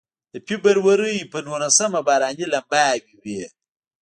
د 0.31 0.35
فبروري 0.47 1.17
په 1.31 1.37
نولسمه 1.45 1.99
باراني 2.07 2.45
لمباوې 2.53 3.13
وې. 3.23 3.43